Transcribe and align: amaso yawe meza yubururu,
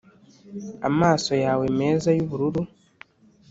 amaso 0.89 1.31
yawe 1.43 1.65
meza 1.79 2.09
yubururu, 2.17 2.61